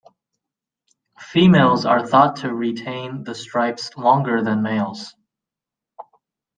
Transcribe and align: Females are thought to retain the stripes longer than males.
Females 1.19 1.85
are 1.85 2.07
thought 2.07 2.37
to 2.37 2.51
retain 2.55 3.23
the 3.23 3.35
stripes 3.35 3.95
longer 3.95 4.41
than 4.41 4.63
males. 4.63 5.13